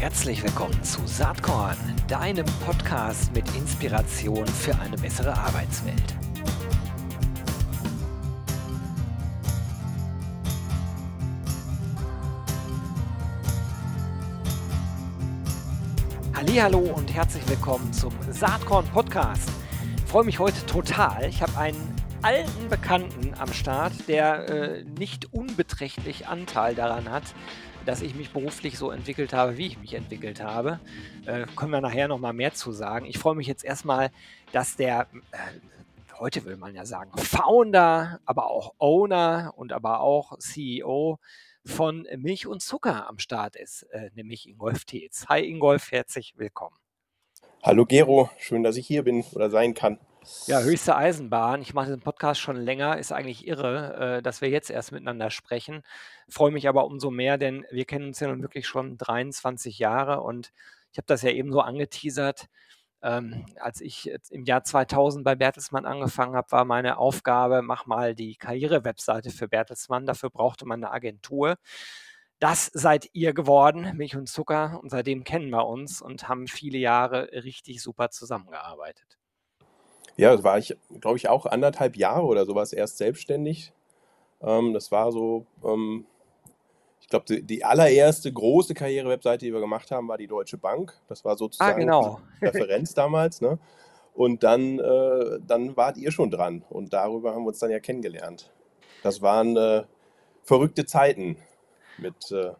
[0.00, 6.14] Herzlich willkommen zu Saatkorn, deinem Podcast mit Inspiration für eine bessere Arbeitswelt.
[16.32, 19.50] Hallo und herzlich willkommen zum Saatkorn Podcast.
[19.96, 21.24] Ich freue mich heute total.
[21.28, 27.24] Ich habe einen alten Bekannten am Start, der äh, nicht unbeträchtlich Anteil daran hat,
[27.88, 30.78] dass ich mich beruflich so entwickelt habe, wie ich mich entwickelt habe.
[31.24, 33.06] Äh, können wir nachher noch mal mehr zu sagen.
[33.06, 34.10] Ich freue mich jetzt erstmal,
[34.52, 35.38] dass der, äh,
[36.18, 41.18] heute will man ja sagen, Founder, aber auch Owner und aber auch CEO
[41.64, 45.24] von Milch und Zucker am Start ist, äh, nämlich Ingolf Tetz.
[45.30, 46.76] Hi Ingolf, herzlich willkommen.
[47.62, 49.98] Hallo Gero, schön, dass ich hier bin oder sein kann.
[50.46, 51.62] Ja, höchste Eisenbahn.
[51.62, 52.98] Ich mache diesen Podcast schon länger.
[52.98, 55.82] Ist eigentlich irre, äh, dass wir jetzt erst miteinander sprechen.
[56.28, 60.20] Freue mich aber umso mehr, denn wir kennen uns ja nun wirklich schon 23 Jahre
[60.22, 60.52] und
[60.92, 62.48] ich habe das ja eben so angeteasert.
[63.02, 68.14] Ähm, als ich im Jahr 2000 bei Bertelsmann angefangen habe, war meine Aufgabe, mach mal
[68.14, 70.06] die Karriere-Webseite für Bertelsmann.
[70.06, 71.56] Dafür brauchte man eine Agentur.
[72.40, 74.80] Das seid ihr geworden, Milch und Zucker.
[74.82, 79.17] Und seitdem kennen wir uns und haben viele Jahre richtig super zusammengearbeitet.
[80.18, 83.72] Ja, das war ich, glaube ich, auch anderthalb Jahre oder sowas erst selbstständig.
[84.42, 86.06] Ähm, das war so, ähm,
[87.00, 90.92] ich glaube, die, die, allererste große Karriere-Webseite, die wir gemacht haben, war die Deutsche Bank.
[91.08, 92.20] Das war ah, sozusagen ah, genau.
[92.40, 93.40] die Referenz damals.
[93.40, 93.60] Ne?
[94.12, 96.64] Und dann, äh, dann wart ihr schon dran.
[96.68, 98.50] Und darüber haben wir uns dann ja kennengelernt.
[99.04, 99.84] Das waren äh,
[100.42, 101.36] verrückte Zeiten
[101.96, 102.54] mit äh,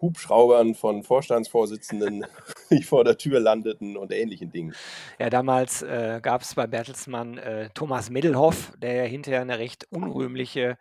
[0.00, 2.26] Hubschraubern von Vorstandsvorsitzenden,
[2.70, 4.74] die vor der Tür landeten und ähnlichen Dingen.
[5.18, 9.86] Ja, damals äh, gab es bei Bertelsmann äh, Thomas Middelhoff, der ja hinterher eine recht
[9.90, 10.78] unrühmliche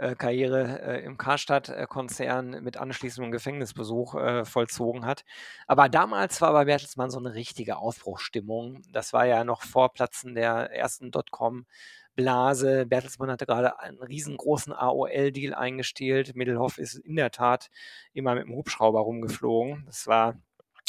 [0.00, 5.24] äh, Karriere äh, im Karstadt-Konzern mit anschließendem Gefängnisbesuch äh, vollzogen hat.
[5.66, 8.80] Aber damals war bei Bertelsmann so eine richtige Aufbruchsstimmung.
[8.92, 11.66] Das war ja noch vor Platzen der ersten Dotcom.
[12.14, 12.86] Blase.
[12.86, 16.36] Bertelsmann hatte gerade einen riesengroßen AOL-Deal eingestellt.
[16.36, 17.70] Middelhoff ist in der Tat
[18.12, 19.84] immer mit dem Hubschrauber rumgeflogen.
[19.86, 20.34] Das war,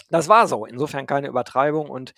[0.09, 0.65] das war so.
[0.65, 2.13] Insofern keine Übertreibung und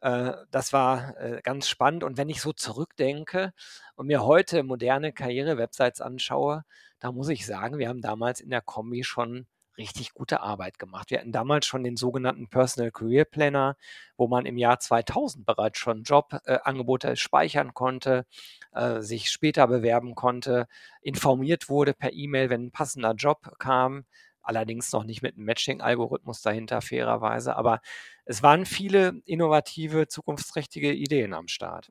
[0.00, 2.04] äh, das war äh, ganz spannend.
[2.04, 3.52] Und wenn ich so zurückdenke
[3.96, 6.64] und mir heute moderne Karriere-Websites anschaue,
[7.00, 9.46] da muss ich sagen, wir haben damals in der Kombi schon
[9.78, 11.10] richtig gute Arbeit gemacht.
[11.10, 13.76] Wir hatten damals schon den sogenannten Personal Career Planner,
[14.16, 18.26] wo man im Jahr 2000 bereits schon Jobangebote äh, speichern konnte,
[18.72, 20.66] äh, sich später bewerben konnte,
[21.02, 24.04] informiert wurde per E-Mail, wenn ein passender Job kam.
[24.42, 27.56] Allerdings noch nicht mit einem Matching-Algorithmus dahinter, fairerweise.
[27.56, 27.80] Aber
[28.26, 31.90] es waren viele innovative, zukunftsträchtige Ideen am Start.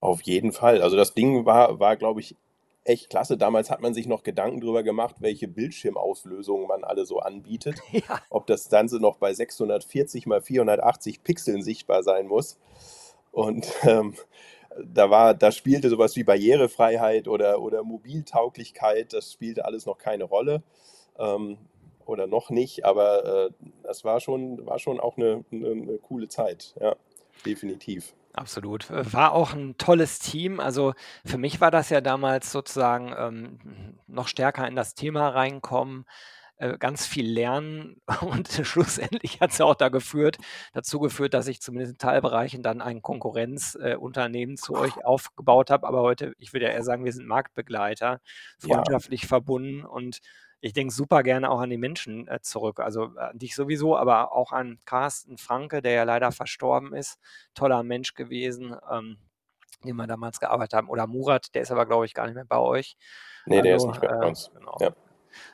[0.00, 0.80] Auf jeden Fall.
[0.80, 2.36] Also das Ding war, war glaube ich,
[2.84, 3.36] echt klasse.
[3.36, 7.76] Damals hat man sich noch Gedanken darüber gemacht, welche Bildschirmauslösungen man alle so anbietet.
[7.92, 8.20] Ja.
[8.30, 12.58] Ob das Ganze noch bei 640 mal 480 Pixeln sichtbar sein muss.
[13.32, 14.14] Und ähm,
[14.78, 20.24] da war, da spielte sowas wie Barrierefreiheit oder, oder Mobiltauglichkeit, das spielte alles noch keine
[20.24, 20.62] Rolle.
[21.18, 21.58] Ähm,
[22.06, 23.50] oder noch nicht, aber äh,
[23.82, 26.96] das war schon, war schon auch eine, eine, eine coole Zeit, ja,
[27.46, 28.14] definitiv.
[28.34, 28.90] Absolut.
[28.90, 30.60] Äh, war auch ein tolles Team.
[30.60, 36.04] Also für mich war das ja damals sozusagen ähm, noch stärker in das Thema reinkommen,
[36.58, 40.36] äh, ganz viel lernen und schlussendlich hat es ja auch da geführt,
[40.72, 45.86] dazu geführt, dass ich zumindest in Teilbereichen dann ein Konkurrenzunternehmen äh, zu euch aufgebaut habe.
[45.88, 48.20] Aber heute, ich würde ja eher sagen, wir sind Marktbegleiter,
[48.58, 49.28] freundschaftlich ja.
[49.28, 50.20] verbunden und
[50.60, 52.80] ich denke super gerne auch an die Menschen äh, zurück.
[52.80, 57.18] Also äh, an dich sowieso, aber auch an Carsten Franke, der ja leider verstorben ist.
[57.54, 59.18] Toller Mensch gewesen, ähm,
[59.84, 60.88] den wir damals gearbeitet haben.
[60.88, 62.96] Oder Murat, der ist aber, glaube ich, gar nicht mehr bei euch.
[63.46, 64.50] Nee, also, der ist nicht mehr bei äh, uns.
[64.54, 64.76] Genau.
[64.80, 64.90] Ja.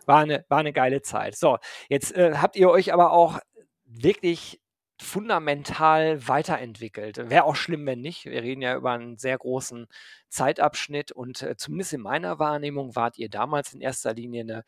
[0.06, 1.36] War, eine, war eine geile Zeit.
[1.36, 1.58] So,
[1.88, 3.38] jetzt äh, habt ihr euch aber auch
[3.84, 4.60] wirklich
[4.98, 7.28] fundamental weiterentwickelt.
[7.30, 8.24] Wäre auch schlimm, wenn nicht.
[8.24, 9.88] Wir reden ja über einen sehr großen
[10.30, 14.64] Zeitabschnitt und äh, zumindest in meiner Wahrnehmung wart ihr damals in erster Linie eine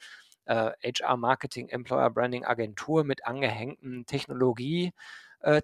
[0.48, 4.92] äh, HR Marketing Employer Branding Agentur mit angehängtem Technologie.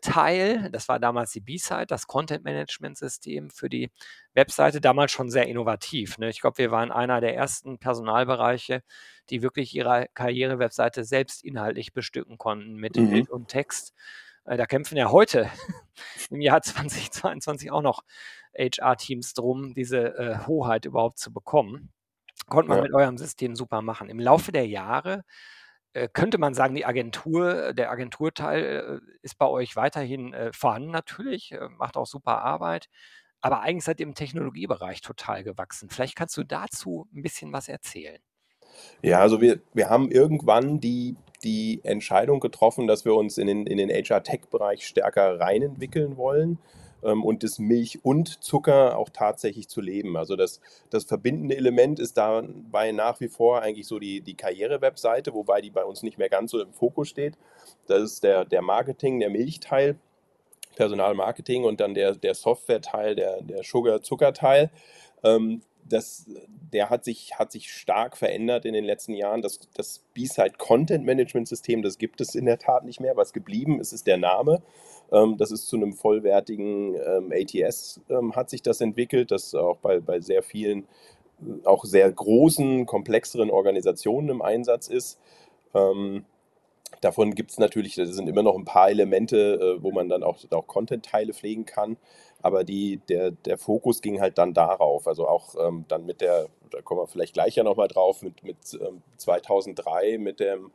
[0.02, 0.70] Teil.
[0.70, 3.90] Das war damals die B-Side, das Content-Management-System für die
[4.32, 6.16] Webseite, damals schon sehr innovativ.
[6.18, 6.30] Ne?
[6.30, 8.84] Ich glaube, wir waren einer der ersten Personalbereiche,
[9.30, 13.10] die wirklich ihre Karriere-Webseite selbst inhaltlich bestücken konnten mit mhm.
[13.10, 13.94] Bild und Text.
[14.44, 15.50] Äh, da kämpfen ja heute
[16.30, 18.02] im Jahr 2022 auch noch
[18.56, 21.90] HR-Teams drum, diese äh, Hoheit überhaupt zu bekommen.
[22.46, 22.82] Konnte man ja.
[22.84, 24.08] mit eurem System super machen.
[24.08, 25.24] Im Laufe der Jahre
[25.94, 30.90] äh, könnte man sagen, die Agentur, der Agenturteil äh, ist bei euch weiterhin äh, vorhanden
[30.90, 32.88] natürlich, äh, macht auch super Arbeit,
[33.40, 35.88] aber eigentlich seid ihr im Technologiebereich total gewachsen.
[35.90, 38.20] Vielleicht kannst du dazu ein bisschen was erzählen.
[39.02, 43.66] Ja, also wir, wir haben irgendwann die, die Entscheidung getroffen, dass wir uns in den,
[43.66, 46.58] in den HR-Tech-Bereich stärker reinentwickeln wollen
[47.12, 50.16] und das Milch und Zucker auch tatsächlich zu leben.
[50.16, 50.60] Also das,
[50.90, 55.70] das verbindende Element ist dabei nach wie vor eigentlich so die, die Karriere-Webseite, wobei die
[55.70, 57.36] bei uns nicht mehr ganz so im Fokus steht.
[57.86, 59.98] Das ist der, der Marketing, der Milchteil,
[60.76, 64.70] Personalmarketing und dann der, der Software-Teil, der, der Sugar-Zucker-Teil.
[65.22, 66.26] Ähm, das,
[66.72, 69.42] der hat sich, hat sich stark verändert in den letzten Jahren.
[69.42, 73.16] Das, das B-Side Content Management System, das gibt es in der Tat nicht mehr.
[73.16, 74.62] Was geblieben ist, ist der Name.
[75.12, 79.76] Ähm, das ist zu einem vollwertigen ähm, ATS ähm, hat sich das entwickelt, das auch
[79.78, 80.84] bei, bei sehr vielen,
[81.40, 85.18] äh, auch sehr großen, komplexeren Organisationen im Einsatz ist.
[87.00, 90.22] Davon gibt es natürlich, da sind immer noch ein paar Elemente, äh, wo man dann
[90.22, 91.98] auch, auch Content-Teile pflegen kann.
[92.44, 95.08] Aber die, der, der Fokus ging halt dann darauf.
[95.08, 98.42] Also auch ähm, dann mit der, da kommen wir vielleicht gleich ja nochmal drauf, mit,
[98.44, 100.70] mit ähm, 2003 mit dem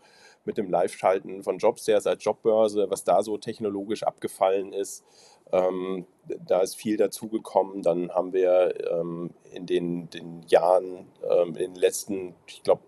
[0.46, 5.04] mit dem Live-Schalten von Jobstairs als Jobbörse, was da so technologisch abgefallen ist.
[5.52, 7.84] Ähm, da ist viel dazugekommen.
[7.84, 12.82] Dann haben wir ähm, in den, den Jahren, ähm, in den letzten, ich glaube,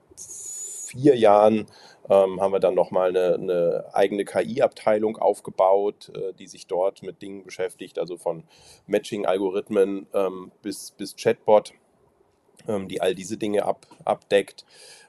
[0.92, 1.68] vier Jahren
[2.10, 7.22] ähm, haben wir dann nochmal eine, eine eigene KI-Abteilung aufgebaut, äh, die sich dort mit
[7.22, 8.44] Dingen beschäftigt, also von
[8.88, 11.74] Matching-Algorithmen ähm, bis, bis Chatbot,
[12.68, 14.66] ähm, die all diese Dinge ab, abdeckt.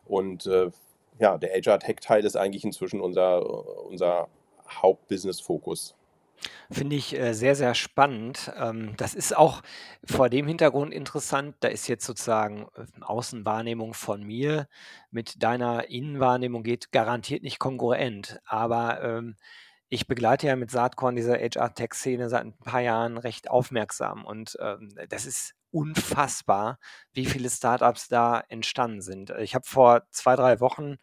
[0.06, 0.70] Und äh,
[1.18, 4.28] ja, der HR-Tech-Teil ist eigentlich inzwischen unser, unser
[4.68, 5.94] Hauptbusiness-Fokus.
[6.70, 8.52] Finde ich äh, sehr, sehr spannend.
[8.56, 9.62] Ähm, das ist auch
[10.04, 11.56] vor dem Hintergrund interessant.
[11.60, 14.68] Da ist jetzt sozusagen äh, Außenwahrnehmung von mir
[15.10, 18.40] mit deiner Innenwahrnehmung geht garantiert nicht kongruent.
[18.44, 19.36] Aber ähm,
[19.88, 24.24] ich begleite ja mit Saatkorn diese HR-Tech-Szene seit ein paar Jahren recht aufmerksam.
[24.24, 26.78] Und ähm, das ist unfassbar,
[27.12, 29.30] wie viele Startups da entstanden sind.
[29.38, 30.96] Ich habe vor zwei, drei Wochen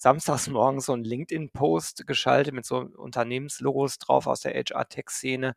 [0.00, 5.54] samstags morgens so einen LinkedIn-Post geschaltet mit so Unternehmenslogos drauf aus der HR-Tech-Szene,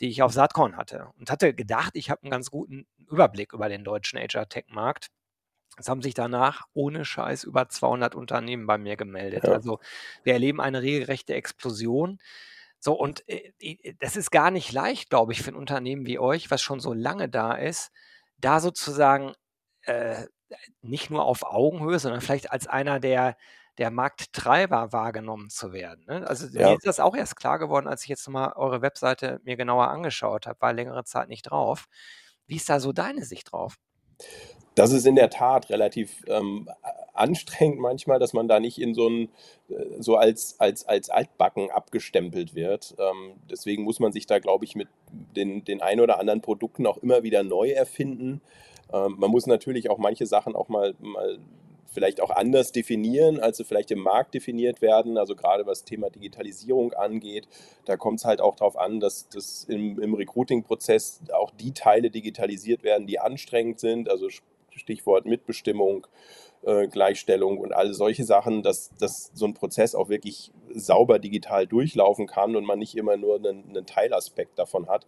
[0.00, 3.68] die ich auf Saatkorn hatte und hatte gedacht, ich habe einen ganz guten Überblick über
[3.68, 5.10] den deutschen HR-Tech-Markt.
[5.76, 9.44] Es haben sich danach ohne Scheiß über 200 Unternehmen bei mir gemeldet.
[9.44, 9.52] Ja.
[9.52, 9.78] Also
[10.22, 12.18] wir erleben eine regelrechte Explosion.
[12.78, 16.50] So, und äh, das ist gar nicht leicht, glaube ich, für ein Unternehmen wie euch,
[16.50, 17.90] was schon so lange da ist,
[18.38, 19.34] da sozusagen
[19.82, 20.26] äh,
[20.82, 23.36] nicht nur auf Augenhöhe, sondern vielleicht als einer der,
[23.78, 26.04] der Markttreiber wahrgenommen zu werden.
[26.06, 26.26] Ne?
[26.26, 26.70] Also ja.
[26.70, 29.88] mir ist das auch erst klar geworden, als ich jetzt mal eure Webseite mir genauer
[29.88, 31.86] angeschaut habe, war längere Zeit nicht drauf.
[32.46, 33.76] Wie ist da so deine Sicht drauf?
[34.74, 36.68] Das ist in der Tat relativ ähm,
[37.12, 39.28] anstrengend manchmal, dass man da nicht in so ein,
[39.68, 42.94] äh, so als, als, als Altbacken abgestempelt wird.
[42.98, 44.88] Ähm, deswegen muss man sich da, glaube ich, mit
[45.36, 48.40] den, den ein oder anderen Produkten auch immer wieder neu erfinden.
[48.92, 51.38] Ähm, man muss natürlich auch manche Sachen auch mal, mal
[51.94, 55.16] vielleicht auch anders definieren, als sie vielleicht im Markt definiert werden.
[55.16, 57.48] Also gerade was Thema Digitalisierung angeht,
[57.84, 62.10] da kommt es halt auch darauf an, dass, dass im, im Recruiting-Prozess auch die Teile
[62.10, 64.10] digitalisiert werden, die anstrengend sind.
[64.10, 64.28] Also
[64.70, 66.06] Stichwort Mitbestimmung,
[66.62, 71.66] äh, Gleichstellung und all solche Sachen, dass, dass so ein Prozess auch wirklich sauber digital
[71.66, 75.06] durchlaufen kann und man nicht immer nur einen, einen Teilaspekt davon hat.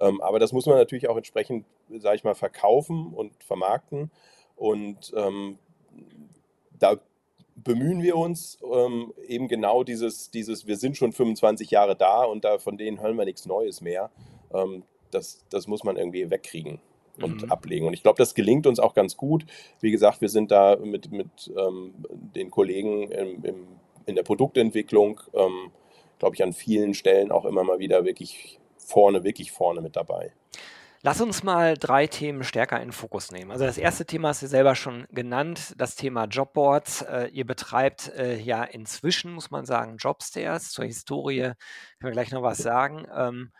[0.00, 1.66] Ähm, aber das muss man natürlich auch entsprechend,
[1.98, 4.10] sage ich mal, verkaufen und vermarkten.
[4.56, 5.58] Und ähm,
[6.78, 6.98] da
[7.56, 12.44] bemühen wir uns ähm, eben genau dieses, dieses, wir sind schon 25 Jahre da und
[12.44, 14.10] da von denen hören wir nichts Neues mehr.
[14.52, 16.80] Ähm, das, das muss man irgendwie wegkriegen
[17.20, 17.52] und mhm.
[17.52, 17.86] ablegen.
[17.86, 19.46] Und ich glaube, das gelingt uns auch ganz gut.
[19.80, 23.66] Wie gesagt, wir sind da mit, mit ähm, den Kollegen im, im,
[24.06, 25.70] in der Produktentwicklung, ähm,
[26.18, 30.32] glaube ich, an vielen Stellen auch immer mal wieder wirklich vorne, wirklich vorne mit dabei.
[31.06, 33.50] Lass uns mal drei Themen stärker in den Fokus nehmen.
[33.50, 37.02] Also das erste Thema hast du selber schon genannt, das Thema Jobboards.
[37.02, 40.70] Äh, ihr betreibt äh, ja inzwischen, muss man sagen, Jobstairs.
[40.70, 41.56] Zur Historie können
[42.00, 43.06] wir gleich noch was sagen.
[43.14, 43.52] Ähm,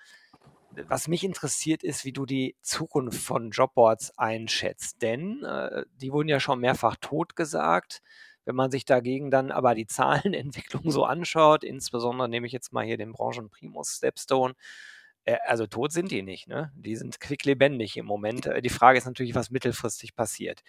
[0.88, 5.02] was mich interessiert, ist, wie du die Zukunft von Jobboards einschätzt.
[5.02, 8.00] Denn äh, die wurden ja schon mehrfach totgesagt.
[8.46, 12.86] Wenn man sich dagegen dann aber die Zahlenentwicklung so anschaut, insbesondere nehme ich jetzt mal
[12.86, 14.54] hier den Branchenprimus Stepstone,
[15.46, 16.48] also tot sind die nicht.
[16.48, 16.72] Ne?
[16.76, 18.46] Die sind quicklebendig im Moment.
[18.46, 20.62] Äh, die Frage ist natürlich, was mittelfristig passiert.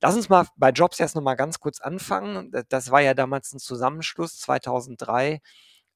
[0.00, 2.52] Lass uns mal bei Jobs erst nochmal ganz kurz anfangen.
[2.68, 5.40] Das war ja damals ein Zusammenschluss 2003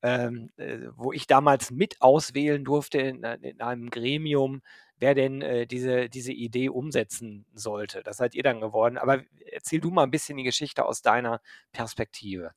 [0.05, 4.61] ähm, äh, wo ich damals mit auswählen durfte in, äh, in einem Gremium,
[4.99, 8.03] wer denn äh, diese, diese Idee umsetzen sollte.
[8.03, 8.99] Das seid ihr dann geworden.
[8.99, 11.41] Aber erzähl du mal ein bisschen die Geschichte aus deiner
[11.73, 12.53] Perspektive.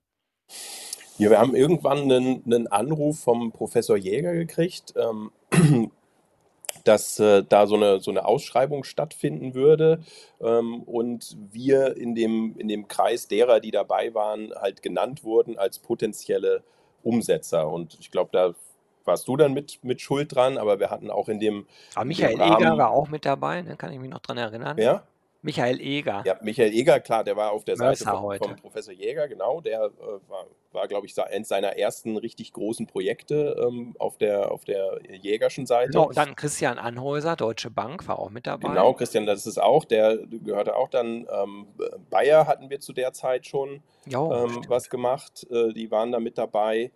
[1.18, 5.32] Ja, wir haben irgendwann einen, einen Anruf vom Professor Jäger gekriegt, ähm,
[6.84, 10.00] dass äh, da so eine, so eine Ausschreibung stattfinden würde
[10.40, 15.58] ähm, und wir in dem, in dem Kreis derer, die dabei waren, halt genannt wurden
[15.58, 16.64] als potenzielle
[17.04, 17.68] Umsetzer.
[17.68, 18.54] Und ich glaube, da
[19.06, 21.66] warst du dann mit, mit Schuld dran, aber wir hatten auch in dem.
[21.96, 23.76] Aber Michael dem Rahmen, Eger war auch mit dabei, ne?
[23.76, 24.78] kann ich mich noch dran erinnern.
[24.78, 25.04] Ja?
[25.48, 26.24] Michael Eger.
[26.26, 29.62] Ja, Michael Eger, klar, der war auf der Seite von, vom Professor Jäger, genau.
[29.62, 34.52] Der äh, war, war glaube ich, eines seiner ersten richtig großen Projekte ähm, auf, der,
[34.52, 35.92] auf der Jägerschen Seite.
[35.92, 38.68] Genau, dann Christian Anhäuser, Deutsche Bank, war auch mit dabei.
[38.68, 41.68] Genau, Christian, das ist auch, der gehörte auch dann, ähm,
[42.10, 46.20] Bayer hatten wir zu der Zeit schon jo, ähm, was gemacht, äh, die waren da
[46.20, 46.92] mit dabei.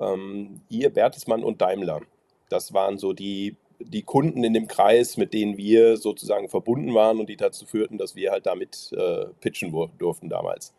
[0.00, 2.00] Ähm, ihr, Bertelsmann und Daimler.
[2.48, 7.20] Das waren so die die Kunden in dem Kreis, mit denen wir sozusagen verbunden waren
[7.20, 10.72] und die dazu führten, dass wir halt damit äh, pitchen durften damals.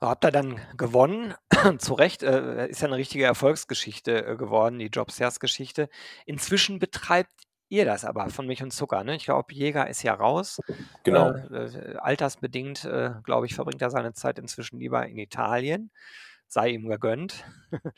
[0.00, 1.34] Habt ihr dann gewonnen?
[1.78, 5.88] Zu Recht, äh, ist ja eine richtige Erfolgsgeschichte äh, geworden, die Jobstairs-Geschichte.
[6.26, 7.32] Inzwischen betreibt
[7.68, 9.04] ihr das aber von Milch und Zucker.
[9.04, 9.16] Ne?
[9.16, 10.60] Ich glaube, Jäger ist ja raus.
[11.02, 11.32] Genau.
[11.32, 15.90] Äh, äh altersbedingt, äh, glaube ich, verbringt er seine Zeit inzwischen lieber in Italien
[16.48, 17.44] sei ihm gegönnt.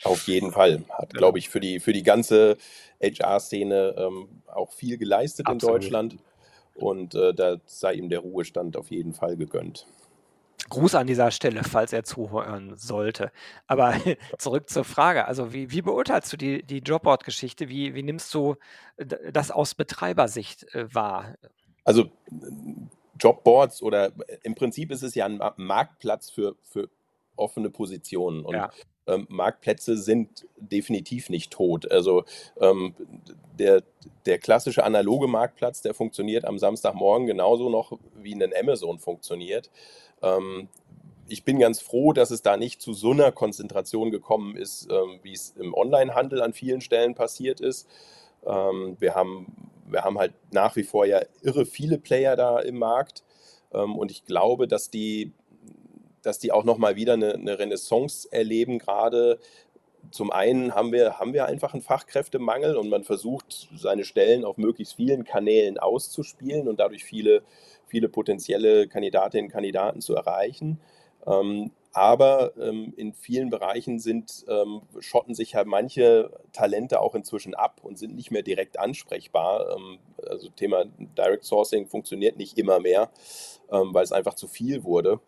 [0.05, 0.85] Auf jeden Fall.
[0.91, 1.19] Hat, ja.
[1.19, 2.57] glaube ich, für die, für die ganze
[3.03, 5.77] HR-Szene ähm, auch viel geleistet Absolut.
[5.77, 6.17] in Deutschland.
[6.75, 9.87] Und äh, da sei ihm der Ruhestand auf jeden Fall gegönnt.
[10.69, 13.33] Gruß an dieser Stelle, falls er zuhören sollte.
[13.67, 13.95] Aber
[14.39, 15.27] zurück zur Frage.
[15.27, 17.69] Also, wie, wie beurteilst du die, die Jobboard-Geschichte?
[17.69, 18.57] Wie, wie nimmst du
[19.33, 21.35] das aus Betreibersicht äh, wahr?
[21.85, 22.11] Also,
[23.19, 24.13] Jobboards oder
[24.43, 26.89] im Prinzip ist es ja ein Marktplatz für, für
[27.39, 28.45] offene Positionen.
[28.45, 28.71] Und ja.
[29.07, 31.91] ähm, Marktplätze sind definitiv nicht tot.
[31.91, 32.25] Also
[32.61, 32.95] ähm,
[33.59, 33.83] der,
[34.27, 39.71] der klassische analoge Marktplatz, der funktioniert am Samstagmorgen genauso noch, wie ein Amazon funktioniert.
[40.23, 40.69] Ähm,
[41.29, 45.21] ich bin ganz froh, dass es da nicht zu so einer Konzentration gekommen ist, ähm,
[45.23, 47.87] wie es im Onlinehandel an vielen Stellen passiert ist.
[48.47, 52.79] Ähm, wir, haben, wir haben halt nach wie vor ja irre viele Player da im
[52.79, 53.23] Markt.
[53.73, 55.33] Ähm, und ich glaube, dass die
[56.23, 59.39] dass die auch nochmal wieder eine, eine Renaissance erleben, gerade
[60.11, 64.57] zum einen haben wir, haben wir einfach einen Fachkräftemangel und man versucht, seine Stellen auf
[64.57, 67.43] möglichst vielen Kanälen auszuspielen und dadurch viele,
[67.87, 70.81] viele potenzielle Kandidatinnen und Kandidaten zu erreichen.
[71.27, 77.55] Ähm, aber ähm, in vielen Bereichen sind, ähm, schotten sich ja manche Talente auch inzwischen
[77.55, 79.77] ab und sind nicht mehr direkt ansprechbar.
[80.27, 83.11] Also Thema Direct Sourcing funktioniert nicht immer mehr,
[83.69, 85.21] weil es einfach zu viel wurde.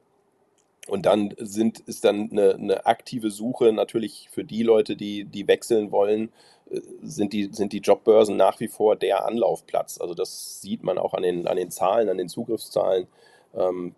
[0.91, 5.47] Und dann sind, ist dann eine, eine, aktive Suche natürlich für die Leute, die, die
[5.47, 6.33] wechseln wollen,
[6.71, 10.01] äh, sind die, sind die Jobbörsen nach wie vor der Anlaufplatz.
[10.01, 13.07] Also das sieht man auch an den, an den Zahlen, an den Zugriffszahlen.
[13.55, 13.95] Ähm,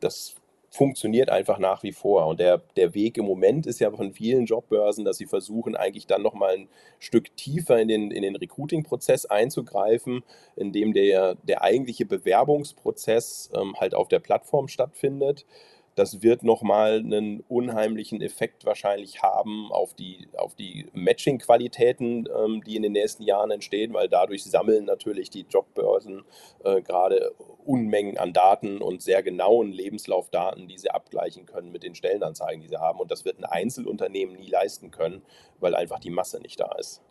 [0.00, 0.34] das
[0.70, 2.26] funktioniert einfach nach wie vor.
[2.26, 6.08] Und der, der Weg im Moment ist ja von vielen Jobbörsen, dass sie versuchen, eigentlich
[6.08, 10.24] dann nochmal ein Stück tiefer in den, in den Recruiting-Prozess einzugreifen,
[10.56, 15.46] indem der, der eigentliche Bewerbungsprozess ähm, halt auf der Plattform stattfindet
[15.94, 22.76] das wird nochmal einen unheimlichen Effekt wahrscheinlich haben auf die, auf die Matching-Qualitäten, ähm, die
[22.76, 26.24] in den nächsten Jahren entstehen, weil dadurch sammeln natürlich die Jobbörsen
[26.64, 27.32] äh, gerade
[27.64, 32.68] Unmengen an Daten und sehr genauen Lebenslaufdaten, die sie abgleichen können mit den Stellenanzeigen, die
[32.68, 33.00] sie haben.
[33.00, 35.22] Und das wird ein Einzelunternehmen nie leisten können,
[35.60, 37.02] weil einfach die Masse nicht da ist.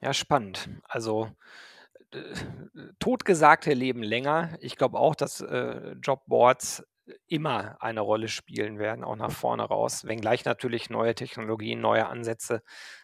[0.00, 0.68] Ja, spannend.
[0.88, 1.28] Also
[2.12, 2.18] äh,
[2.98, 4.56] totgesagte leben länger.
[4.60, 6.84] Ich glaube auch, dass äh, Jobboards
[7.26, 12.62] immer eine Rolle spielen werden, auch nach vorne raus, wenngleich natürlich neue Technologien, neue Ansätze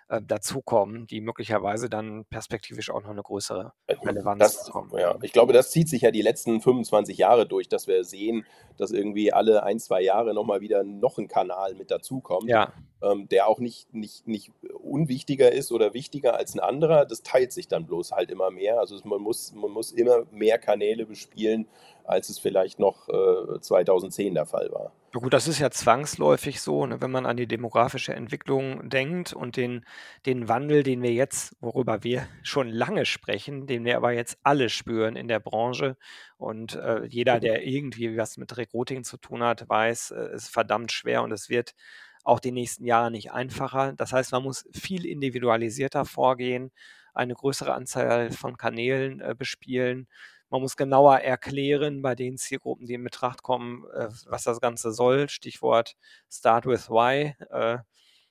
[0.09, 4.91] äh, dazukommen, die möglicherweise dann perspektivisch auch noch eine größere Relevanz das, bekommen.
[4.99, 8.45] Ja, ich glaube, das zieht sich ja die letzten 25 Jahre durch, dass wir sehen,
[8.77, 12.73] dass irgendwie alle ein, zwei Jahre nochmal wieder noch ein Kanal mit dazukommt, ja.
[13.03, 14.51] ähm, der auch nicht, nicht, nicht
[14.93, 17.07] unwichtiger ist oder wichtiger als ein anderer.
[17.07, 18.79] Das teilt sich dann bloß halt immer mehr.
[18.79, 21.67] Also man muss, man muss immer mehr Kanäle bespielen,
[22.05, 24.93] als es vielleicht noch äh, 2010 der Fall war.
[25.15, 29.33] Ja gut, das ist ja zwangsläufig so, ne, wenn man an die demografische Entwicklung denkt
[29.33, 29.85] und den,
[30.25, 34.69] den Wandel, den wir jetzt, worüber wir schon lange sprechen, den wir aber jetzt alle
[34.69, 35.97] spüren in der Branche.
[36.39, 40.49] Und äh, jeder, der irgendwie was mit Recruiting zu tun hat, weiß, es äh, ist
[40.49, 41.75] verdammt schwer und es wird
[42.23, 43.93] auch die nächsten Jahre nicht einfacher.
[43.95, 46.71] Das heißt, man muss viel individualisierter vorgehen,
[47.15, 50.09] eine größere Anzahl von Kanälen äh, bespielen
[50.53, 54.93] man muss genauer erklären bei den Zielgruppen, die in Betracht kommen, äh, was das Ganze
[54.93, 55.31] soll.
[55.31, 55.97] Stichwort
[56.31, 57.35] Start with Why.
[57.51, 57.79] Äh,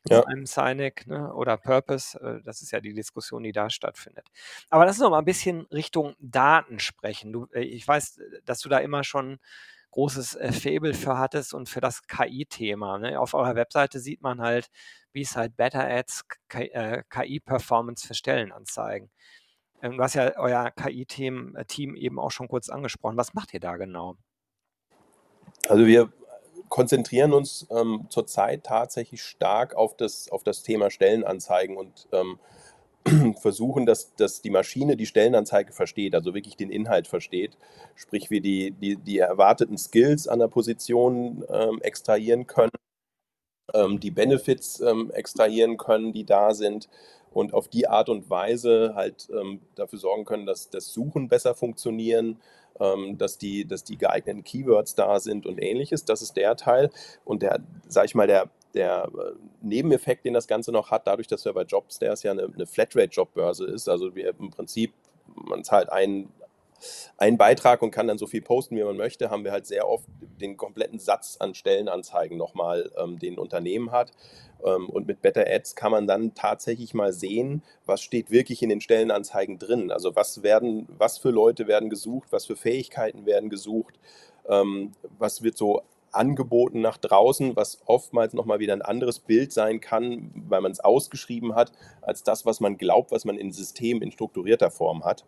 [0.08, 0.24] ja.
[0.26, 2.20] einem Sinek ne, oder Purpose.
[2.20, 4.28] Äh, das ist ja die Diskussion, die da stattfindet.
[4.70, 7.34] Aber lass uns noch mal ein bisschen Richtung Daten sprechen.
[7.34, 9.40] Du, äh, ich weiß, dass du da immer schon
[9.92, 12.98] großes äh, Fable für hattest und für das KI-Thema.
[12.98, 13.20] Ne?
[13.20, 14.70] Auf eurer Webseite sieht man halt,
[15.14, 19.10] es halt Better Ads, KI-Performance für Stellenanzeigen.
[19.82, 23.18] Ähm, du hast ja euer KI-Team äh, Team eben auch schon kurz angesprochen.
[23.18, 24.16] Was macht ihr da genau?
[25.68, 26.12] Also wir
[26.70, 32.40] konzentrieren uns ähm, zurzeit tatsächlich stark auf das, auf das Thema Stellenanzeigen und ähm,
[33.42, 37.58] versuchen, dass, dass die Maschine die Stellenanzeige versteht, also wirklich den Inhalt versteht.
[37.96, 42.72] Sprich, wir die, die, die erwarteten Skills an der Position ähm, extrahieren können,
[43.74, 46.90] ähm, die Benefits ähm, extrahieren können, die da sind
[47.32, 51.56] und auf die Art und Weise halt ähm, dafür sorgen können, dass das Suchen besser
[51.56, 52.40] funktionieren,
[52.80, 56.06] ähm, dass, die, dass die geeigneten Keywords da sind und ähnliches.
[56.06, 56.92] Das ist der Teil.
[57.24, 61.28] Und der, sag ich mal, der, der äh, Nebeneffekt, den das Ganze noch hat, dadurch,
[61.28, 64.94] dass wir bei Jobstairs ja eine, eine Flatrate-Jobbörse ist, also wir im Prinzip,
[65.36, 66.32] man zahlt einen,
[67.18, 69.88] einen Beitrag und kann dann so viel posten, wie man möchte, haben wir halt sehr
[69.88, 70.06] oft
[70.40, 74.12] den kompletten Satz an Stellenanzeigen nochmal, ähm, den ein Unternehmen hat.
[74.64, 78.70] Ähm, und mit Better Ads kann man dann tatsächlich mal sehen, was steht wirklich in
[78.70, 79.92] den Stellenanzeigen drin.
[79.92, 84.00] Also was werden, was für Leute werden gesucht, was für Fähigkeiten werden gesucht,
[84.48, 89.80] ähm, was wird so angeboten nach draußen, was oftmals nochmal wieder ein anderes Bild sein
[89.80, 94.02] kann, weil man es ausgeschrieben hat, als das, was man glaubt, was man im System
[94.02, 95.26] in strukturierter Form hat.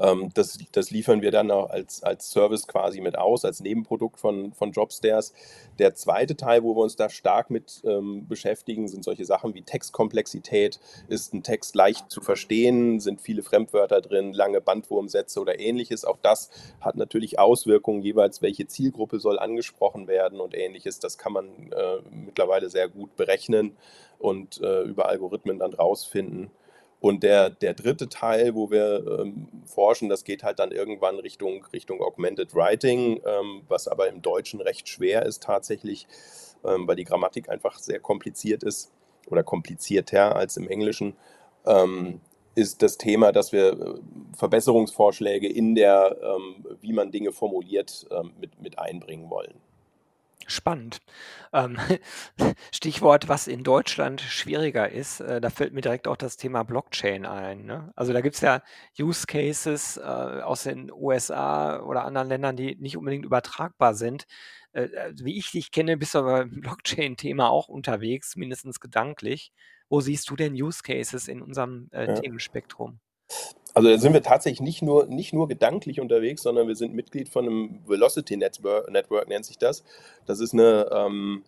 [0.00, 4.18] Ähm, das, das liefern wir dann auch als, als Service quasi mit aus, als Nebenprodukt
[4.18, 5.32] von, von Jobstairs.
[5.78, 9.62] Der zweite Teil, wo wir uns da stark mit ähm, beschäftigen, sind solche Sachen wie
[9.62, 10.80] Textkomplexität.
[11.08, 13.00] Ist ein Text leicht zu verstehen?
[13.00, 16.04] Sind viele Fremdwörter drin, lange Bandwurmsätze oder ähnliches?
[16.04, 20.98] Auch das hat natürlich Auswirkungen jeweils, welche Zielgruppe soll angesprochen werden und ähnliches.
[20.98, 23.76] Das kann man äh, mittlerweile sehr gut berechnen
[24.18, 26.50] und äh, über Algorithmen dann rausfinden.
[27.00, 31.64] Und der, der dritte Teil, wo wir ähm, forschen, das geht halt dann irgendwann Richtung,
[31.72, 36.06] Richtung Augmented Writing, ähm, was aber im Deutschen recht schwer ist tatsächlich,
[36.62, 38.92] ähm, weil die Grammatik einfach sehr kompliziert ist
[39.28, 41.16] oder komplizierter als im Englischen,
[41.66, 42.20] ähm,
[42.54, 43.94] ist das Thema, dass wir äh,
[44.36, 49.54] Verbesserungsvorschläge in der, ähm, wie man Dinge formuliert, ähm, mit, mit einbringen wollen.
[50.50, 50.98] Spannend.
[51.52, 51.78] Ähm,
[52.72, 57.24] Stichwort, was in Deutschland schwieriger ist, äh, da fällt mir direkt auch das Thema Blockchain
[57.24, 57.64] ein.
[57.64, 57.92] Ne?
[57.94, 58.60] Also da gibt es ja
[58.98, 64.26] Use Cases äh, aus den USA oder anderen Ländern, die nicht unbedingt übertragbar sind.
[64.72, 69.52] Äh, äh, wie ich dich kenne, bist du aber im Blockchain-Thema auch unterwegs, mindestens gedanklich.
[69.88, 72.14] Wo siehst du denn Use Cases in unserem äh, ja.
[72.20, 72.98] Themenspektrum?
[73.74, 77.28] Also da sind wir tatsächlich nicht nur, nicht nur gedanklich unterwegs, sondern wir sind Mitglied
[77.28, 79.84] von einem Velocity Network, Network nennt sich das.
[80.26, 81.44] Das ist eine ähm,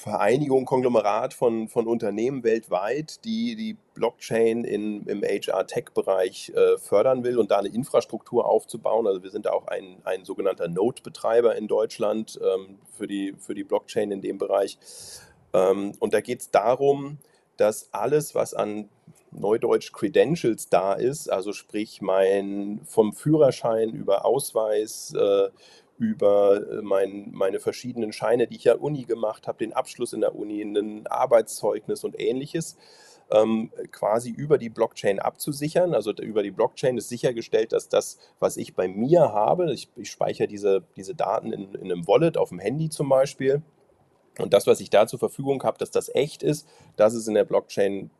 [0.00, 7.38] Vereinigung, Konglomerat von, von Unternehmen weltweit, die die Blockchain in, im HR-Tech-Bereich äh, fördern will
[7.38, 9.06] und da eine Infrastruktur aufzubauen.
[9.06, 13.64] Also wir sind auch ein, ein sogenannter Node-Betreiber in Deutschland ähm, für, die, für die
[13.64, 14.78] Blockchain in dem Bereich.
[15.52, 17.18] Ähm, und da geht es darum,
[17.58, 18.88] dass alles, was an
[19.32, 25.48] Neudeutsch Credentials da ist, also sprich mein vom Führerschein über Ausweis, äh,
[25.98, 30.20] über äh, mein, meine verschiedenen Scheine, die ich ja Uni gemacht habe, den Abschluss in
[30.20, 32.76] der Uni, ein Arbeitszeugnis und ähnliches,
[33.30, 35.94] ähm, quasi über die Blockchain abzusichern.
[35.94, 40.10] Also über die Blockchain ist sichergestellt, dass das, was ich bei mir habe, ich, ich
[40.10, 43.62] speichere diese, diese Daten in, in einem Wallet auf dem Handy zum Beispiel,
[44.38, 46.66] und das, was ich da zur Verfügung habe, dass das echt ist,
[46.96, 48.10] das ist in der Blockchain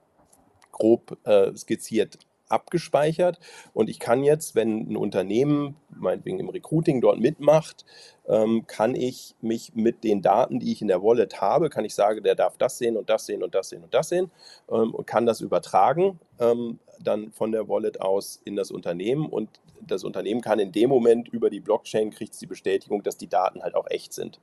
[0.73, 2.19] grob äh, skizziert
[2.51, 3.39] abgespeichert.
[3.73, 7.85] Und ich kann jetzt, wenn ein Unternehmen, meinetwegen im Recruiting dort mitmacht,
[8.27, 11.95] ähm, kann ich mich mit den Daten, die ich in der Wallet habe, kann ich
[11.95, 14.31] sagen, der darf das sehen und das sehen und das sehen und das sehen
[14.71, 19.49] ähm, und kann das übertragen ähm, dann von der Wallet aus in das Unternehmen und
[19.81, 23.63] das Unternehmen kann in dem Moment über die Blockchain kriegt die Bestätigung, dass die Daten
[23.63, 24.39] halt auch echt sind.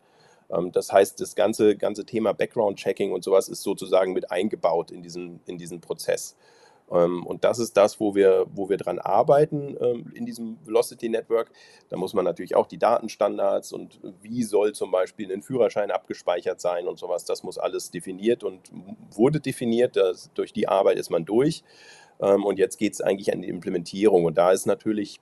[0.51, 5.01] Ähm, das heißt, das ganze, ganze Thema Background-Checking und sowas ist sozusagen mit eingebaut in
[5.03, 6.36] diesen, in diesen Prozess.
[6.89, 11.10] Ähm, und das ist das, wo wir, wo wir dran arbeiten ähm, in diesem Velocity
[11.10, 11.51] Network.
[11.89, 16.62] Da muss man natürlich auch die Datenstandards und wie soll zum Beispiel ein Führerschein abgespeichert
[16.62, 18.71] sein und sowas, das muss alles definiert und
[19.12, 19.95] wurde definiert.
[19.97, 21.63] Das, durch die Arbeit ist man durch.
[22.19, 24.25] Und jetzt geht es eigentlich an die Implementierung.
[24.25, 25.19] Und da ist natürlich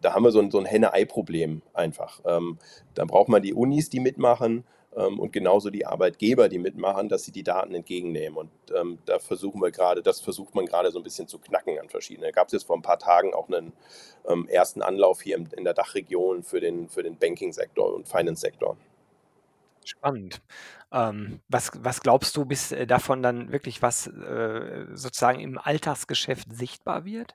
[0.00, 2.20] da haben wir so ein, so ein Henne-Ei-Problem einfach.
[2.24, 2.58] Ähm,
[2.94, 4.64] da braucht man die Unis, die mitmachen
[4.96, 8.36] ähm, und genauso die Arbeitgeber, die mitmachen, dass sie die Daten entgegennehmen.
[8.36, 11.78] Und ähm, da versuchen wir gerade, das versucht man gerade so ein bisschen zu knacken
[11.78, 12.28] an verschiedenen.
[12.28, 13.72] Da gab es jetzt vor ein paar Tagen auch einen
[14.28, 18.76] ähm, ersten Anlauf hier in, in der Dachregion für den, für den Banking-Sektor und Finance-Sektor.
[19.84, 20.40] Spannend.
[20.92, 26.54] Ähm, was, was glaubst du, bis äh, davon dann wirklich was äh, sozusagen im Alltagsgeschäft
[26.54, 27.34] sichtbar wird?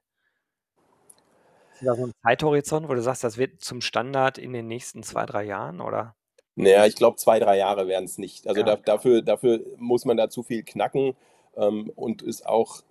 [1.79, 5.03] Ist da so ein Zeithorizont, wo du sagst, das wird zum Standard in den nächsten
[5.03, 6.15] zwei, drei Jahren, oder?
[6.55, 8.47] Naja, ich glaube, zwei, drei Jahre werden es nicht.
[8.47, 8.65] Also ja.
[8.65, 11.15] da, dafür, dafür muss man da zu viel knacken
[11.55, 12.83] ähm, und ist auch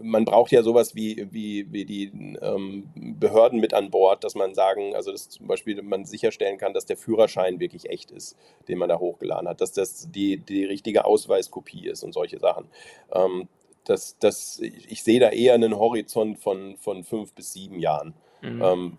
[0.00, 4.54] man braucht ja sowas wie, wie, wie die ähm, Behörden mit an Bord, dass man
[4.54, 8.36] sagen, also dass zum Beispiel man sicherstellen kann, dass der Führerschein wirklich echt ist,
[8.68, 12.66] den man da hochgeladen hat, dass das die, die richtige Ausweiskopie ist und solche Sachen.
[13.12, 13.48] Ähm,
[13.86, 18.14] das, das, ich sehe da eher einen Horizont von, von fünf bis sieben Jahren.
[18.42, 18.62] Mhm.
[18.62, 18.98] Ähm,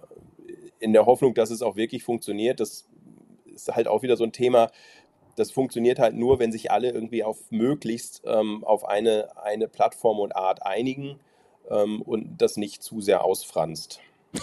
[0.79, 2.59] in der Hoffnung, dass es auch wirklich funktioniert.
[2.59, 2.87] Das
[3.53, 4.69] ist halt auch wieder so ein Thema,
[5.35, 10.19] das funktioniert halt nur, wenn sich alle irgendwie auf möglichst ähm, auf eine, eine Plattform
[10.19, 11.19] und Art einigen
[11.69, 13.99] ähm, und das nicht zu sehr ausfranst.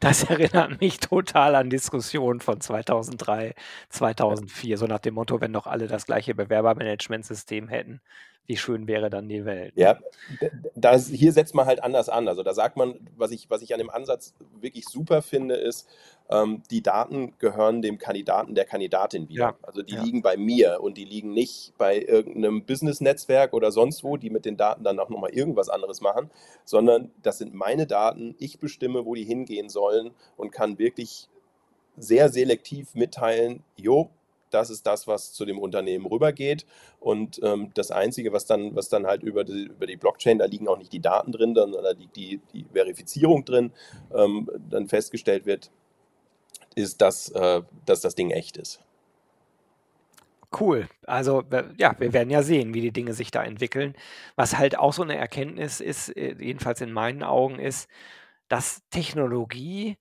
[0.00, 3.54] Das erinnert mich total an Diskussionen von 2003,
[3.88, 8.00] 2004, so nach dem Motto, wenn doch alle das gleiche Bewerbermanagementsystem hätten,
[8.48, 9.76] wie schön wäre dann die Welt.
[9.76, 9.82] Ne?
[9.82, 9.98] Ja,
[10.74, 12.26] das, hier setzt man halt anders an.
[12.28, 15.86] Also da sagt man, was ich, was ich an dem Ansatz wirklich super finde, ist,
[16.30, 19.38] ähm, die Daten gehören dem Kandidaten, der Kandidatin wieder.
[19.38, 19.56] Ja.
[19.60, 20.02] Also die ja.
[20.02, 24.46] liegen bei mir und die liegen nicht bei irgendeinem Business-Netzwerk oder sonst wo, die mit
[24.46, 26.30] den Daten dann auch nochmal irgendwas anderes machen,
[26.64, 28.34] sondern das sind meine Daten.
[28.38, 31.28] Ich bestimme, wo die hingehen sollen und kann wirklich
[31.98, 34.08] sehr selektiv mitteilen, jo,
[34.50, 36.66] das ist das, was zu dem Unternehmen rübergeht.
[37.00, 40.46] Und ähm, das Einzige, was dann, was dann halt über die, über die Blockchain, da
[40.46, 43.72] liegen auch nicht die Daten drin, sondern da liegt die, die Verifizierung drin,
[44.14, 45.70] ähm, dann festgestellt wird,
[46.74, 48.80] ist, dass, äh, dass das Ding echt ist.
[50.58, 50.88] Cool.
[51.06, 51.44] Also
[51.76, 53.94] ja, wir werden ja sehen, wie die Dinge sich da entwickeln.
[54.34, 57.88] Was halt auch so eine Erkenntnis ist, äh, jedenfalls in meinen Augen, ist,
[58.48, 59.98] dass Technologie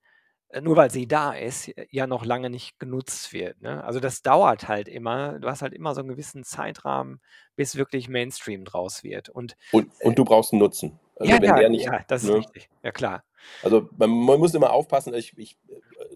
[0.61, 3.61] nur weil sie da ist, ja noch lange nicht genutzt wird.
[3.61, 3.83] Ne?
[3.83, 5.39] Also das dauert halt immer.
[5.39, 7.19] Du hast halt immer so einen gewissen Zeitrahmen,
[7.55, 9.29] bis wirklich Mainstream draus wird.
[9.29, 10.99] Und, und, und äh, du brauchst einen Nutzen.
[11.17, 12.37] Also ja, ja, nicht, ja, das ist ne?
[12.37, 12.69] richtig.
[12.83, 13.23] Ja, klar.
[13.63, 15.13] Also man, man muss immer aufpassen.
[15.13, 16.15] Ich, ich äh,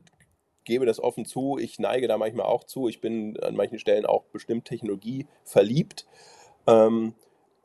[0.64, 1.58] gebe das offen zu.
[1.58, 2.88] Ich neige da manchmal auch zu.
[2.88, 6.06] Ich bin an manchen Stellen auch bestimmt Technologie verliebt.
[6.68, 7.16] Ähm,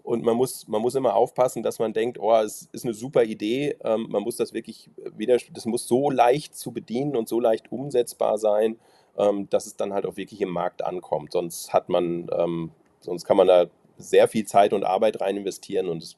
[0.06, 3.24] und man muss, man muss immer aufpassen, dass man denkt, oh, es ist eine super
[3.24, 3.76] Idee.
[3.82, 7.72] Ähm, man muss das wirklich wieder, das muss so leicht zu bedienen und so leicht
[7.72, 8.78] umsetzbar sein,
[9.18, 11.32] ähm, dass es dann halt auch wirklich im Markt ankommt.
[11.32, 13.66] Sonst hat man, ähm, sonst kann man da
[13.98, 16.16] sehr viel Zeit und Arbeit rein investieren und es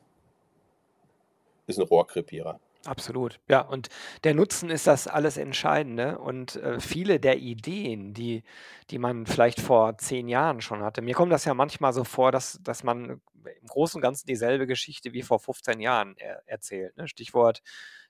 [1.67, 2.61] ist ein Rohrkrepierer.
[2.89, 3.61] Absolut, ja.
[3.61, 3.89] Und
[4.25, 6.19] der Nutzen ist das alles Entscheidende.
[6.19, 8.45] Und äh, viele der Ideen, die,
[8.91, 12.33] die man vielleicht vor zehn Jahren schon hatte, mir kommt das ja manchmal so vor,
[12.33, 16.97] dass, dass man im Großen und Ganzen dieselbe Geschichte wie vor 15 Jahren er, erzählt.
[16.97, 17.07] Ne?
[17.09, 17.61] Stichwort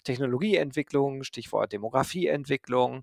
[0.04, 3.02] Technologieentwicklung, Stichwort Demografieentwicklung.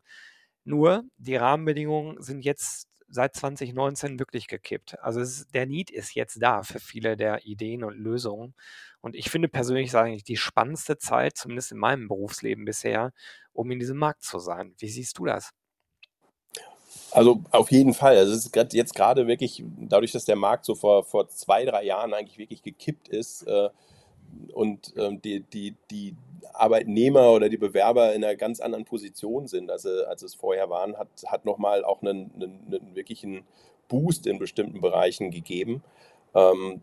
[0.63, 4.99] Nur die Rahmenbedingungen sind jetzt seit 2019 wirklich gekippt.
[4.99, 8.55] Also ist, der Need ist jetzt da für viele der Ideen und Lösungen.
[9.01, 13.13] Und ich finde persönlich, sage ich, die spannendste Zeit, zumindest in meinem Berufsleben bisher,
[13.53, 14.73] um in diesem Markt zu sein.
[14.79, 15.51] Wie siehst du das?
[17.11, 18.17] Also auf jeden Fall.
[18.17, 21.83] Also es ist jetzt gerade wirklich, dadurch, dass der Markt so vor, vor zwei, drei
[21.83, 23.69] Jahren eigentlich wirklich gekippt ist äh,
[24.53, 26.15] und ähm, die, die, die
[26.53, 30.97] Arbeitnehmer oder die Bewerber in einer ganz anderen Position sind, als, als es vorher waren,
[30.97, 33.43] hat, hat nochmal auch einen, einen, einen wirklichen
[33.87, 35.83] Boost in bestimmten Bereichen gegeben.
[36.33, 36.81] Ähm,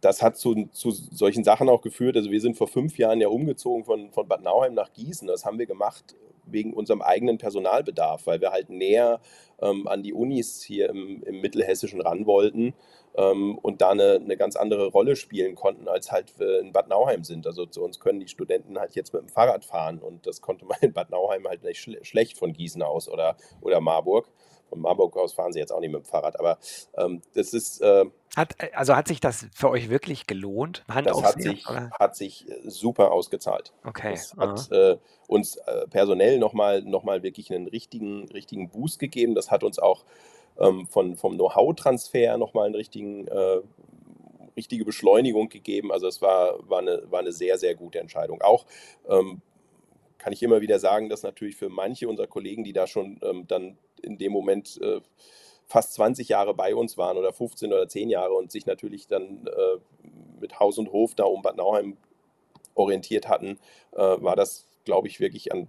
[0.00, 2.16] das hat zu, zu solchen Sachen auch geführt.
[2.16, 5.26] Also wir sind vor fünf Jahren ja umgezogen von, von Bad Nauheim nach Gießen.
[5.26, 9.20] Das haben wir gemacht wegen unserem eigenen Personalbedarf, weil wir halt näher
[9.60, 12.74] ähm, an die Unis hier im, im Mittelhessischen ran wollten
[13.16, 17.24] und da eine, eine, ganz andere Rolle spielen konnten, als halt wir in Bad Nauheim
[17.24, 17.46] sind.
[17.46, 20.66] Also zu uns können die Studenten halt jetzt mit dem Fahrrad fahren und das konnte
[20.66, 24.28] man in Bad Nauheim halt nicht schle schlecht von Gießen aus oder, oder Marburg.
[24.68, 26.58] Von Marburg aus fahren sie jetzt auch nicht mit dem Fahrrad, aber
[26.96, 27.80] ähm, das ist.
[27.80, 28.04] Äh,
[28.36, 30.84] hat, also hat sich das für euch wirklich gelohnt?
[30.88, 33.72] Hand das hat sich, hat sich äh, super ausgezahlt.
[33.84, 34.10] Okay.
[34.10, 34.98] Das hat äh,
[35.28, 39.34] uns äh, personell nochmal noch mal wirklich einen richtigen, richtigen Boost gegeben.
[39.34, 40.04] Das hat uns auch
[40.58, 43.60] ähm, von, vom Know-how-Transfer nochmal richtigen äh,
[44.56, 45.92] richtige Beschleunigung gegeben.
[45.92, 48.40] Also es war, war, eine, war eine sehr, sehr gute Entscheidung.
[48.40, 48.64] Auch
[49.08, 49.42] ähm,
[50.18, 53.46] kann ich immer wieder sagen, dass natürlich für manche unserer Kollegen, die da schon ähm,
[53.46, 55.00] dann in dem Moment äh,
[55.66, 59.46] fast 20 Jahre bei uns waren oder 15 oder 10 Jahre und sich natürlich dann
[59.46, 60.08] äh,
[60.40, 61.96] mit Haus und Hof da um Bad Nauheim
[62.74, 63.58] orientiert hatten,
[63.92, 65.68] äh, war das, glaube ich, wirklich ein,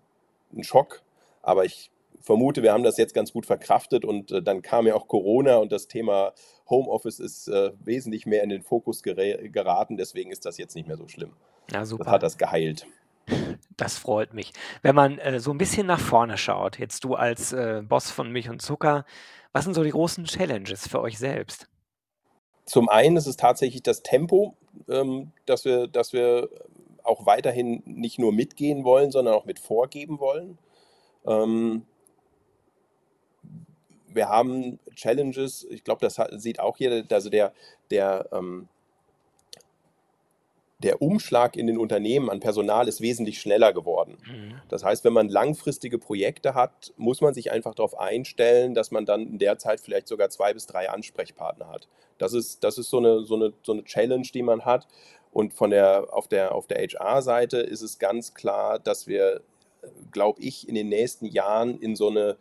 [0.54, 1.02] ein, Schock.
[1.42, 1.90] Aber ich
[2.22, 5.58] vermute, wir haben das jetzt ganz gut verkraftet und äh, dann kam ja auch Corona
[5.58, 6.34] und das Thema
[6.70, 9.98] Homeoffice ist äh, wesentlich mehr in den Fokus geraten.
[9.98, 11.34] Deswegen ist das jetzt nicht mehr so schlimm.
[11.72, 12.06] Ja, super.
[12.06, 12.86] Das hat das geheilt.
[13.76, 14.54] Das freut mich.
[14.82, 18.32] Wenn man äh, so ein bisschen nach vorne schaut, jetzt du als äh, Boss von
[18.32, 19.06] Milch und Zucker,
[19.52, 21.68] was sind so die großen Challenges für euch selbst?
[22.66, 24.56] Zum einen ist es tatsächlich das Tempo,
[24.90, 26.50] ähm, dass, wir, dass wir
[27.04, 30.58] auch weiterhin nicht nur mitgehen wollen, sondern auch mit vorgeben wollen.
[31.26, 31.86] Ähm,
[34.08, 37.54] wir haben Challenges, ich glaube, das hat, sieht auch jeder, also der,
[37.90, 38.68] der ähm,
[40.80, 44.18] der Umschlag in den Unternehmen an Personal ist wesentlich schneller geworden.
[44.28, 44.62] Mhm.
[44.70, 49.06] Das heißt, wenn man langfristige Projekte hat, muss man sich einfach darauf einstellen, dass man
[49.06, 51.88] dann in der Zeit vielleicht sogar zwei bis drei Ansprechpartner hat.
[52.20, 54.88] Das ist, das ist so, eine, so, eine, so eine Challenge, die man hat.
[55.32, 59.42] Und von der, auf der, auf der HR-Seite ist es ganz klar, dass wir,
[60.12, 62.38] glaube ich, in den nächsten Jahren in so eine,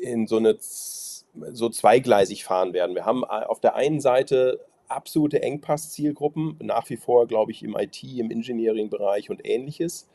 [0.00, 2.94] in so eine so zweigleisig fahren werden.
[2.94, 8.02] Wir haben auf der einen Seite absolute Engpass-Zielgruppen, nach wie vor, glaube ich, im IT,
[8.02, 10.08] im Engineering-Bereich und ähnliches.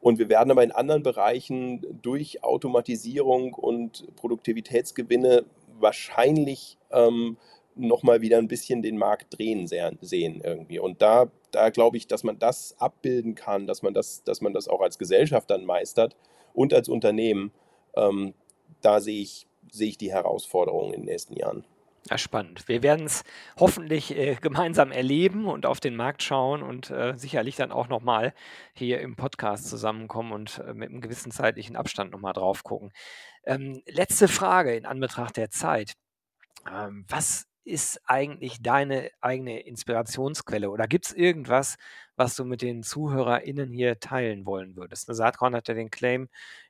[0.00, 5.44] Und wir werden aber in anderen Bereichen durch Automatisierung und Produktivitätsgewinne
[5.80, 7.36] wahrscheinlich ähm,
[7.74, 10.78] nochmal wieder ein bisschen den Markt drehen sehen irgendwie.
[10.78, 14.52] Und da, da glaube ich, dass man das abbilden kann, dass man das, dass man
[14.52, 16.16] das auch als Gesellschaft dann meistert
[16.54, 17.52] und als Unternehmen.
[17.96, 18.34] Ähm,
[18.82, 21.64] da sehe ich, sehe ich die Herausforderungen in den nächsten Jahren.
[22.10, 22.68] Ja, spannend.
[22.68, 23.22] Wir werden es
[23.58, 28.32] hoffentlich äh, gemeinsam erleben und auf den Markt schauen und äh, sicherlich dann auch nochmal
[28.72, 32.92] hier im Podcast zusammenkommen und äh, mit einem gewissen zeitlichen Abstand nochmal drauf gucken.
[33.44, 35.92] Ähm, letzte Frage in Anbetracht der Zeit.
[36.70, 40.70] Ähm, was ist eigentlich deine eigene Inspirationsquelle?
[40.70, 41.76] Oder gibt es irgendwas,
[42.16, 45.08] was du mit den ZuhörerInnen hier teilen wollen würdest?
[45.08, 46.28] Eine Saatkorn hat ja den Claim,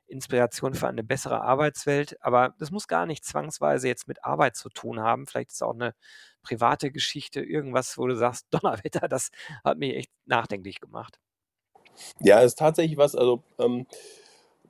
[0.09, 4.69] Inspiration für eine bessere Arbeitswelt, aber das muss gar nicht zwangsweise jetzt mit Arbeit zu
[4.69, 5.27] tun haben.
[5.27, 5.93] Vielleicht ist es auch eine
[6.41, 9.29] private Geschichte, irgendwas, wo du sagst, Donnerwetter, das
[9.63, 11.19] hat mich echt nachdenklich gemacht.
[12.19, 13.85] Ja, ist tatsächlich was, also ähm,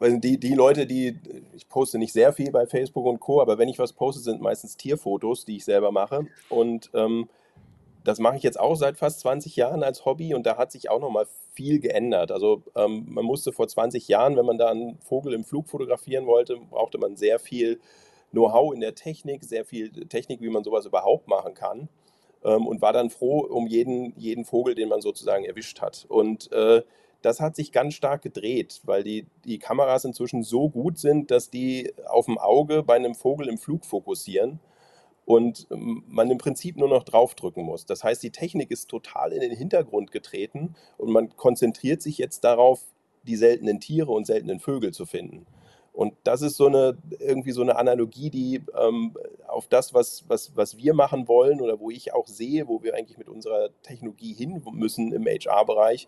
[0.02, 1.19] die, die Leute, die,
[1.54, 4.41] ich poste nicht sehr viel bei Facebook und Co., aber wenn ich was poste, sind
[4.41, 6.28] meistens Tierfotos, die ich selber mache.
[6.47, 7.30] Und ähm,
[8.03, 10.89] das mache ich jetzt auch seit fast 20 Jahren als Hobby und da hat sich
[10.89, 12.31] auch nochmal viel geändert.
[12.31, 16.25] Also ähm, man musste vor 20 Jahren, wenn man da einen Vogel im Flug fotografieren
[16.25, 17.79] wollte, brauchte man sehr viel
[18.31, 21.89] Know-how in der Technik, sehr viel Technik, wie man sowas überhaupt machen kann.
[22.43, 26.05] Ähm, und war dann froh um jeden, jeden Vogel, den man sozusagen erwischt hat.
[26.07, 26.83] Und äh,
[27.21, 31.49] das hat sich ganz stark gedreht, weil die, die Kameras inzwischen so gut sind, dass
[31.49, 34.62] die auf dem Auge bei einem Vogel im Flug fokussieren
[35.29, 37.85] und ähm, man im Prinzip nur noch draufdrücken muss.
[37.85, 42.43] Das heißt, die Technik ist total in den Hintergrund getreten und man konzentriert sich jetzt
[42.43, 42.81] darauf,
[43.27, 45.45] die seltenen Tiere und seltenen Vögel zu finden.
[45.93, 49.15] Und das ist so eine, irgendwie so eine Analogie, die ähm,
[49.47, 52.95] auf das, was, was, was wir machen wollen oder wo ich auch sehe, wo wir
[52.95, 56.07] eigentlich mit unserer Technologie hin müssen im HR-Bereich,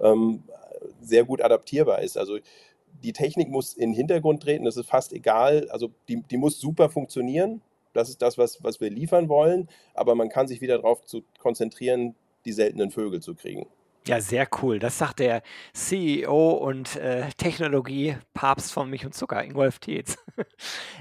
[0.00, 0.44] ähm,
[1.02, 2.16] sehr gut adaptierbar ist.
[2.16, 2.38] Also
[3.02, 5.68] die Technik muss in den Hintergrund treten, das ist fast egal.
[5.68, 7.60] Also die, die muss super funktionieren.
[7.92, 9.68] Das ist das, was, was wir liefern wollen.
[9.94, 11.00] Aber man kann sich wieder darauf
[11.38, 13.66] konzentrieren, die seltenen Vögel zu kriegen.
[14.04, 14.80] Ja, sehr cool.
[14.80, 15.42] Das sagt der
[15.74, 20.16] CEO und äh, Technologie-Papst von Mich und Zucker, Ingolf Tietz.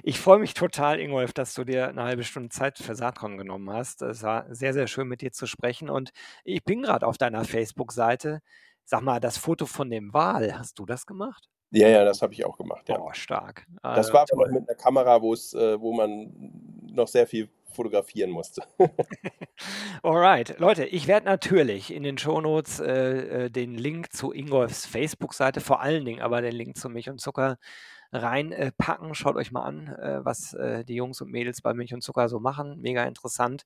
[0.04, 3.72] Ich freue mich total, Ingolf, dass du dir eine halbe Stunde Zeit für Saatkorn genommen
[3.72, 4.02] hast.
[4.02, 5.90] Es war sehr, sehr schön, mit dir zu sprechen.
[5.90, 6.12] Und
[6.44, 8.42] ich bin gerade auf deiner Facebook-Seite.
[8.86, 11.50] Sag mal, das Foto von dem Wal, hast du das gemacht?
[11.72, 13.00] Ja, ja, das habe ich auch gemacht, ja.
[13.00, 13.66] Oh, stark.
[13.82, 16.32] Das äh, war aber noch mit einer Kamera, wo es, äh, wo man
[16.92, 18.64] noch sehr viel fotografieren musste.
[20.04, 25.62] Alright, Leute, ich werde natürlich in den Shownotes äh, äh, den Link zu Ingolfs Facebook-Seite,
[25.62, 27.58] vor allen Dingen aber den Link zu Milch und Zucker
[28.12, 29.12] reinpacken.
[29.12, 32.02] Äh, Schaut euch mal an, äh, was äh, die Jungs und Mädels bei Milch und
[32.02, 32.82] Zucker so machen.
[32.82, 33.64] Mega interessant.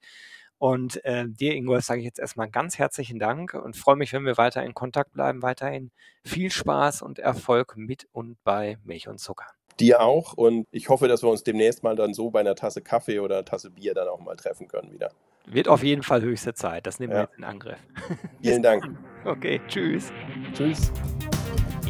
[0.57, 4.25] Und äh, dir, Ingolf, sage ich jetzt erstmal ganz herzlichen Dank und freue mich, wenn
[4.25, 5.41] wir weiter in Kontakt bleiben.
[5.41, 5.91] Weiterhin
[6.23, 9.47] viel Spaß und Erfolg mit und bei Milch und Zucker.
[9.79, 12.81] Dir auch und ich hoffe, dass wir uns demnächst mal dann so bei einer Tasse
[12.81, 15.11] Kaffee oder einer Tasse Bier dann auch mal treffen können wieder.
[15.45, 16.87] Wird auf jeden Fall höchste Zeit.
[16.87, 17.19] Das nehmen ja.
[17.19, 17.79] wir jetzt in Angriff.
[18.41, 18.85] Vielen Dank.
[19.25, 20.11] Okay, tschüss.
[20.53, 20.91] Tschüss.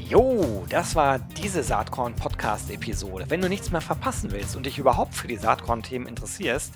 [0.08, 3.26] Jo, das war diese Saatkorn-Podcast-Episode.
[3.28, 6.76] Wenn du nichts mehr verpassen willst und dich überhaupt für die Saatkorn-Themen interessierst,